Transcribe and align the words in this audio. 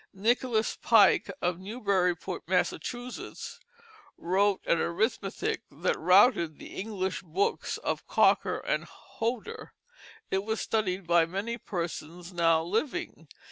Nicholas 0.15 0.79
Pike 0.81 1.29
of 1.43 1.59
Newburyport, 1.59 2.47
Massachusetts, 2.49 3.59
wrote 4.17 4.59
an 4.65 4.79
arithmetic 4.79 5.61
that 5.69 5.95
routed 5.95 6.57
the 6.57 6.73
English 6.75 7.21
books 7.21 7.77
of 7.77 8.07
Cocker 8.07 8.57
and 8.57 8.85
Hodder. 8.85 9.73
It 10.31 10.43
was 10.43 10.59
studied 10.59 11.05
by 11.05 11.27
many 11.27 11.55
persons 11.59 12.33
now 12.33 12.63
living. 12.63 13.27